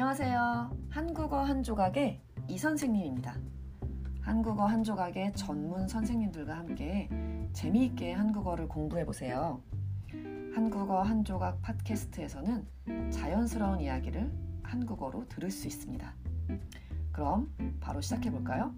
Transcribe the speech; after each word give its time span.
안녕하세요. 0.00 0.70
한국어 0.90 1.42
한 1.42 1.64
조각의 1.64 2.20
이 2.46 2.56
선생님입니다. 2.56 3.34
한국어 4.20 4.64
한 4.64 4.84
조각의 4.84 5.32
전문 5.32 5.88
선생님들과 5.88 6.56
함께 6.56 7.08
재미있게 7.52 8.12
한국어를 8.12 8.68
공부해 8.68 9.04
보세요. 9.04 9.60
한국어 10.54 11.02
한 11.02 11.24
조각 11.24 11.60
팟캐스트에서는 11.62 12.64
자연스러운 13.10 13.80
이야기를 13.80 14.30
한국어로 14.62 15.26
들을 15.26 15.50
수 15.50 15.66
있습니다. 15.66 16.14
그럼 17.10 17.52
바로 17.80 18.00
시작해 18.00 18.30
볼까요? 18.30 18.72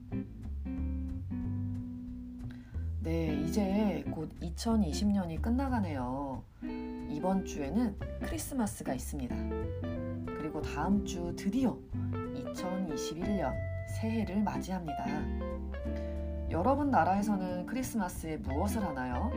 네, 3.00 3.39
이제 3.43 4.07
곧 4.11 4.30
2020년이 4.41 5.43
끝나가네요. 5.43 6.43
이번 7.11 7.45
주에는 7.45 7.98
크리스마스가 8.23 8.94
있습니다. 8.94 9.36
그리고 10.50 10.63
다음 10.63 11.04
주 11.04 11.32
드디어 11.36 11.79
2021년 12.35 13.54
새해를 13.86 14.43
맞이합니다. 14.43 15.07
여러분 16.50 16.91
나라에서는 16.91 17.67
크리스마스에 17.67 18.36
무엇을 18.39 18.82
하나요? 18.82 19.31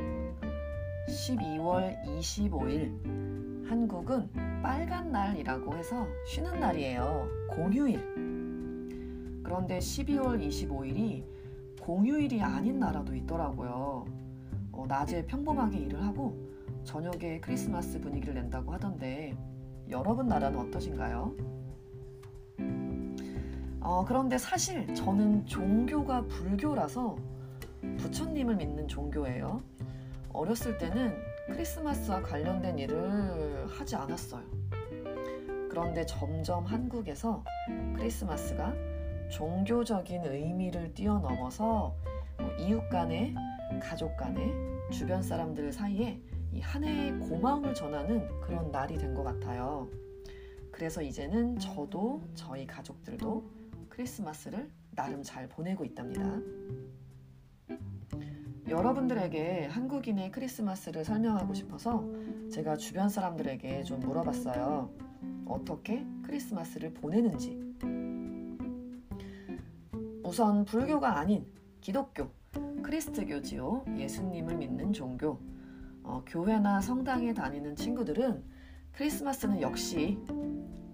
12월 1.07 2.03
25일. 2.03 3.69
한국은 3.69 4.27
빨간 4.63 5.11
날이라고 5.11 5.77
해서 5.77 6.07
쉬는 6.25 6.59
날이에요. 6.59 7.27
공휴일. 7.51 7.99
그런데 9.43 9.77
12월 9.77 10.43
25일이 10.43 11.23
공휴일이 11.79 12.41
아닌 12.41 12.79
나라도 12.79 13.13
있더라고요. 13.13 14.05
어, 14.71 14.85
낮에 14.87 15.27
평범하게 15.27 15.77
일을 15.77 16.03
하고 16.03 16.35
저녁에 16.83 17.39
크리스마스 17.39 18.01
분위기를 18.01 18.33
낸다고 18.33 18.73
하던데 18.73 19.37
여러분 19.93 20.27
나라는 20.27 20.57
어떠신가요? 20.57 21.35
어, 23.79 24.03
그런데 24.07 24.39
사실 24.39 24.91
저는 24.95 25.45
종교가 25.45 26.23
불교라서 26.23 27.15
부처님을 27.99 28.55
믿는 28.55 28.87
종교예요. 28.87 29.61
어렸을 30.33 30.79
때는 30.79 31.15
크리스마스와 31.47 32.23
관련된 32.23 32.79
일을 32.79 33.67
하지 33.67 33.95
않았어요. 33.95 34.43
그런데 35.69 36.03
점점 36.07 36.65
한국에서 36.65 37.43
크리스마스가 37.95 38.73
종교적인 39.29 40.25
의미를 40.25 40.91
뛰어넘어서 40.95 41.95
뭐 42.39 42.51
이웃 42.57 42.89
간에, 42.89 43.35
가족 43.79 44.17
간에, 44.17 44.51
주변 44.91 45.21
사람들 45.21 45.71
사이에 45.71 46.19
한 46.61 46.83
해의 46.83 47.17
고마움을 47.19 47.73
전하는 47.73 48.27
그런 48.41 48.71
날이 48.71 48.97
된 48.97 49.13
것 49.13 49.23
같아요. 49.23 49.87
그래서 50.71 51.01
이제는 51.01 51.59
저도 51.59 52.21
저희 52.33 52.65
가족들도 52.65 53.43
크리스마스를 53.89 54.69
나름 54.95 55.21
잘 55.21 55.47
보내고 55.47 55.85
있답니다. 55.85 56.39
여러분들에게 58.67 59.65
한국인의 59.67 60.31
크리스마스를 60.31 61.03
설명하고 61.05 61.53
싶어서 61.53 62.03
제가 62.51 62.77
주변 62.77 63.09
사람들에게 63.09 63.83
좀 63.83 63.99
물어봤어요. 63.99 64.89
어떻게 65.45 66.05
크리스마스를 66.23 66.93
보내는지. 66.93 67.61
우선 70.23 70.65
불교가 70.65 71.19
아닌 71.19 71.45
기독교, 71.81 72.29
크리스트교지요. 72.81 73.85
예수님을 73.97 74.55
믿는 74.57 74.93
종교. 74.93 75.37
어, 76.03 76.23
교회나 76.25 76.81
성당에 76.81 77.33
다니는 77.33 77.75
친구들은 77.75 78.43
크리스마스는 78.91 79.61
역시 79.61 80.19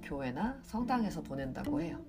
교회나 0.03 0.57
성당에서 0.63 1.21
보낸다고 1.21 1.81
해요. 1.81 1.99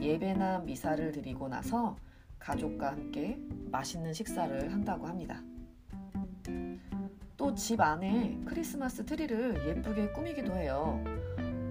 예배나 0.00 0.60
미사를 0.60 1.12
드리고 1.12 1.48
나서 1.48 1.96
가족과 2.38 2.92
함께 2.92 3.38
맛있는 3.70 4.12
식사를 4.12 4.72
한다고 4.72 5.06
합니다. 5.06 5.42
또 7.36 7.54
집 7.54 7.80
안에 7.80 8.38
크리스마스 8.44 9.04
트리를 9.04 9.68
예쁘게 9.68 10.12
꾸미기도 10.12 10.52
해요. 10.54 11.02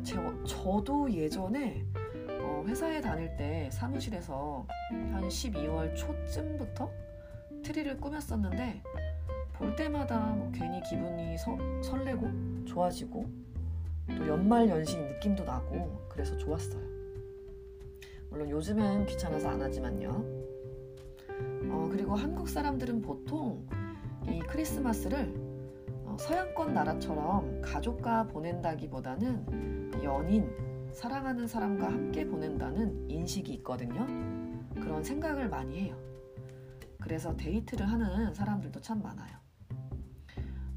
저, 0.04 0.44
저도 0.44 1.12
예전에 1.12 1.86
어, 2.42 2.64
회사에 2.68 3.00
다닐 3.02 3.36
때 3.38 3.70
사무실에서 3.72 4.66
한 4.90 5.28
12월 5.28 5.96
초쯤부터 5.96 6.92
트리를 7.64 7.98
꾸몄었는데 7.98 8.82
볼 9.62 9.76
때마다 9.76 10.20
뭐 10.34 10.52
괜히 10.52 10.82
기분이 10.82 11.38
서, 11.38 11.56
설레고 11.84 12.66
좋아지고 12.66 13.30
또 14.18 14.28
연말 14.28 14.68
연시 14.68 14.98
느낌도 14.98 15.44
나고 15.44 16.08
그래서 16.10 16.36
좋았어요. 16.36 16.82
물론 18.32 18.50
요즘은 18.50 19.06
귀찮아서 19.06 19.50
안 19.50 19.62
하지만요. 19.62 20.10
어, 21.70 21.90
그리고 21.92 22.16
한국 22.16 22.50
사람들은 22.50 23.04
보통 23.04 23.68
이 24.28 24.40
크리스마스를 24.40 25.32
어, 26.06 26.18
서양권 26.20 26.74
나라처럼 26.74 27.62
가족과 27.62 28.28
보낸다기보다는 28.28 30.02
연인, 30.04 30.90
사랑하는 30.92 31.48
사람과 31.48 31.86
함께 31.86 32.26
보낸다는 32.26 33.12
인식이 33.12 33.54
있거든요. 33.56 34.08
그런 34.74 35.04
생각을 35.04 35.50
많이 35.50 35.82
해요. 35.82 35.96
그래서 37.00 37.36
데이트를 37.38 37.86
하는 37.86 38.34
사람들도 38.34 38.82
참 38.82 39.04
많아요. 39.04 39.41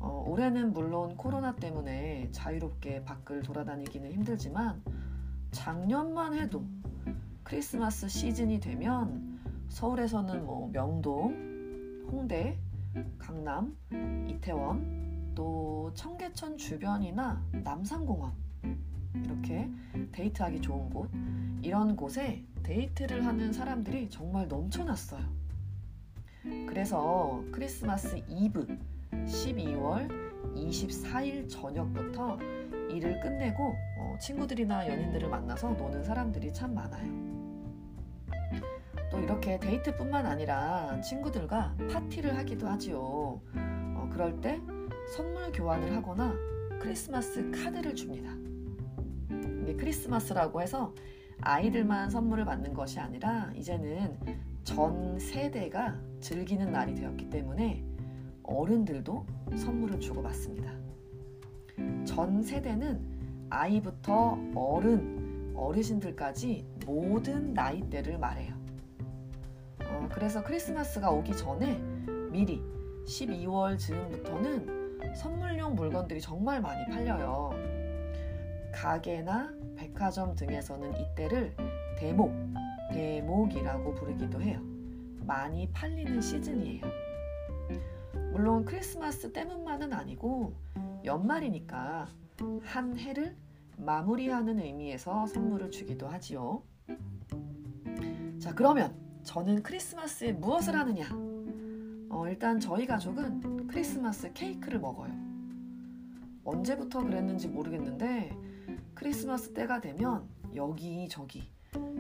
어, 0.04 0.22
올해는 0.28 0.75
물론 0.75 1.16
코로나 1.16 1.56
때문에 1.56 2.28
자유롭게 2.31 3.04
밖을 3.04 3.42
돌아다니기는 3.42 4.12
힘들지만 4.12 4.82
작년만 5.50 6.34
해도 6.34 6.62
크리스마스 7.42 8.06
시즌이 8.06 8.60
되면 8.60 9.41
서울에서는 9.70 10.44
뭐 10.44 10.69
명동, 10.72 11.32
홍대, 12.12 12.59
강남, 13.19 13.75
이태원, 14.28 15.32
또 15.34 15.91
청계천 15.94 16.59
주변이나 16.59 17.42
남산공원 17.65 18.34
이렇게 19.15 19.71
데이트하기 20.12 20.60
좋은 20.60 20.91
곳 20.91 21.10
이런 21.62 21.97
곳에 21.97 22.44
데이트를 22.62 23.25
하는 23.25 23.54
사람들이 23.54 24.10
정말 24.10 24.48
넘쳐났어요. 24.48 25.44
그래서 26.66 27.43
크리스마스 27.50 28.22
이브 28.28 28.66
12월 29.12 30.09
24일 30.55 31.49
저녁부터 31.49 32.38
일을 32.91 33.21
끝내고 33.21 33.75
어, 33.99 34.16
친구들이나 34.21 34.87
연인들을 34.87 35.28
만나서 35.28 35.71
노는 35.71 36.03
사람들이 36.04 36.53
참 36.53 36.75
많아요. 36.75 37.12
또 39.10 39.19
이렇게 39.21 39.59
데이트뿐만 39.59 40.27
아니라 40.27 41.00
친구들과 41.00 41.77
파티를 41.91 42.37
하기도 42.37 42.69
하지요. 42.69 42.99
어, 43.54 44.09
그럴 44.12 44.41
때 44.41 44.60
선물 45.16 45.50
교환을 45.53 45.94
하거나 45.97 46.34
크리스마스 46.81 47.50
카드를 47.50 47.94
줍니다. 47.94 48.31
이게 49.62 49.75
크리스마스라고 49.75 50.60
해서 50.60 50.94
아이들만 51.41 52.11
선물을 52.11 52.45
받는 52.45 52.75
것이 52.75 53.00
아니라 53.00 53.50
이제는 53.55 54.19
전 54.62 55.19
세대가 55.19 55.99
즐기는 56.21 56.71
날이 56.72 56.95
되었기 56.95 57.28
때문에 57.28 57.84
어른들도 58.43 59.27
선물을 59.56 60.00
주고받습니다. 60.00 60.72
전 62.05 62.43
세대는 62.43 63.47
아이부터 63.50 64.39
어른, 64.55 65.53
어르신들까지 65.55 66.67
모든 66.87 67.53
나이대를 67.53 68.19
말해요. 68.19 68.55
어, 69.84 70.09
그래서 70.12 70.43
크리스마스가 70.43 71.11
오기 71.11 71.37
전에 71.37 71.78
미리 72.31 72.62
12월 73.06 73.78
즈음부터는 73.78 75.15
선물용 75.15 75.75
물건들이 75.75 76.21
정말 76.21 76.60
많이 76.60 76.84
팔려요. 76.87 77.53
가게나 78.74 79.54
백화점 79.76 80.34
등에서는 80.34 80.92
이때를 80.97 81.54
대목, 81.97 82.32
대목이라고 82.92 83.94
부르기도 83.94 84.42
해요. 84.42 84.60
많이 85.21 85.71
팔리는 85.72 86.21
시즌이에요. 86.21 86.84
물론 88.32 88.65
크리스마스 88.65 89.32
때문만은 89.32 89.92
아니고 89.92 90.54
연말이니까 91.04 92.09
한 92.62 92.98
해를 92.98 93.36
마무리하는 93.76 94.59
의미에서 94.59 95.27
선물을 95.28 95.70
주기도 95.70 96.09
하지요. 96.09 96.62
자, 98.41 98.53
그러면 98.54 98.94
저는 99.22 99.62
크리스마스에 99.62 100.32
무엇을 100.32 100.74
하느냐? 100.74 101.06
어, 102.10 102.27
일단 102.28 102.59
저희 102.59 102.86
가족은 102.86 103.68
크리스마스 103.68 104.32
케이크를 104.32 104.80
먹어요. 104.80 105.12
언제부터 106.44 107.03
그랬는지 107.03 107.48
모르겠는데 107.48 108.36
크리스마스 108.94 109.52
때가 109.52 109.80
되면 109.80 110.28
여기저기 110.54 111.50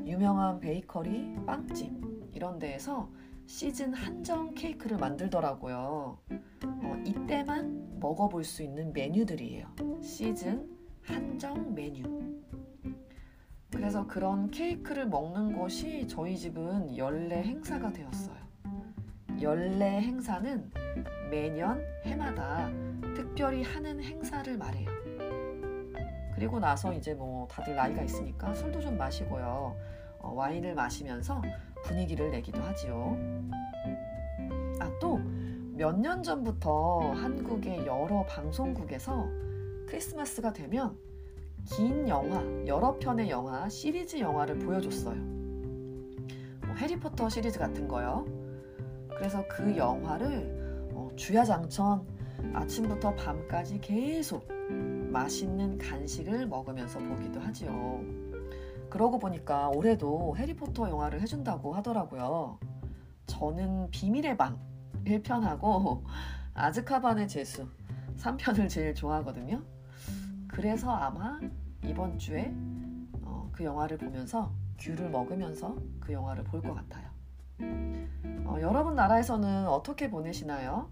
유명한 0.04 0.60
베이커리, 0.60 1.36
빵집 1.46 1.92
이런 2.32 2.58
데에서 2.58 3.10
시즌 3.46 3.92
한정 3.92 4.54
케이크를 4.54 4.96
만들더라고요. 4.96 6.18
어, 6.64 7.02
이때만 7.04 7.98
먹어볼 8.00 8.44
수 8.44 8.62
있는 8.62 8.92
메뉴들이에요. 8.92 9.66
시즌 10.02 10.68
한정 11.02 11.74
메뉴. 11.74 12.02
그래서 13.70 14.06
그런 14.06 14.50
케이크를 14.50 15.06
먹는 15.06 15.58
것이 15.58 16.06
저희 16.06 16.38
집은 16.38 16.96
연례 16.96 17.42
행사가 17.42 17.92
되었어요. 17.92 18.36
연례 19.42 20.00
행사는 20.00 20.70
매년 21.30 21.82
해마다 22.04 22.70
특별히 23.14 23.62
하는 23.62 24.00
행사를 24.00 24.56
말해요. 24.56 24.93
그리고 26.44 26.58
나서 26.60 26.92
이제 26.92 27.14
뭐 27.14 27.48
다들 27.48 27.74
나이가 27.74 28.02
있으니까 28.02 28.52
술도 28.52 28.78
좀 28.78 28.98
마시고요. 28.98 29.74
어, 30.18 30.32
와인을 30.34 30.74
마시면서 30.74 31.40
분위기를 31.82 32.30
내기도 32.30 32.60
하지요. 32.60 33.16
아, 34.78 34.90
또 35.00 35.18
몇 35.74 35.96
년 35.98 36.22
전부터 36.22 37.12
한국의 37.12 37.86
여러 37.86 38.26
방송국에서 38.26 39.26
크리스마스가 39.88 40.52
되면 40.52 40.98
긴 41.64 42.06
영화, 42.08 42.44
여러 42.66 42.98
편의 42.98 43.30
영화, 43.30 43.66
시리즈 43.70 44.18
영화를 44.20 44.58
보여줬어요. 44.58 45.16
뭐 45.16 46.74
해리포터 46.76 47.30
시리즈 47.30 47.58
같은 47.58 47.88
거요. 47.88 48.26
그래서 49.16 49.42
그 49.48 49.74
영화를 49.74 50.90
어, 50.92 51.08
주야장천 51.16 52.06
아침부터 52.52 53.14
밤까지 53.14 53.80
계속 53.80 54.46
맛있는 55.14 55.78
간식을 55.78 56.48
먹으면서 56.48 56.98
보기도 56.98 57.38
하지요. 57.40 58.00
그러고 58.90 59.20
보니까 59.20 59.68
올해도 59.68 60.36
해리포터 60.36 60.90
영화를 60.90 61.20
해준다고 61.20 61.72
하더라고요. 61.72 62.58
저는 63.26 63.90
비밀의 63.90 64.36
방 64.36 64.58
1편하고 65.04 66.02
아즈카반의 66.54 67.28
제수 67.28 67.68
3편을 68.18 68.68
제일 68.68 68.92
좋아하거든요. 68.94 69.62
그래서 70.48 70.90
아마 70.90 71.38
이번 71.84 72.18
주에 72.18 72.52
어, 73.22 73.48
그 73.52 73.62
영화를 73.62 73.98
보면서 73.98 74.52
귤을 74.78 75.10
먹으면서 75.10 75.76
그 76.00 76.12
영화를 76.12 76.42
볼 76.42 76.60
것 76.60 76.74
같아요. 76.74 77.08
어, 78.46 78.58
여러분 78.60 78.96
나라에서는 78.96 79.68
어떻게 79.68 80.10
보내시나요? 80.10 80.90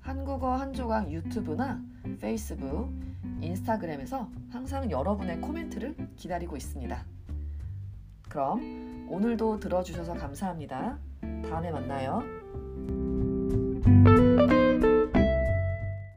한국어 0.00 0.54
한 0.54 0.72
조각 0.72 1.10
유튜브나 1.10 1.82
페이스북, 2.20 2.92
인스타그램에서 3.40 4.28
항상 4.50 4.90
여러분의 4.90 5.40
코멘트를 5.40 5.94
기다리고 6.16 6.56
있습니다. 6.56 7.04
그럼 8.28 9.06
오늘도 9.08 9.60
들어주셔서 9.60 10.14
감사합니다. 10.14 10.98
다음에 11.48 11.70
만나요. 11.70 12.22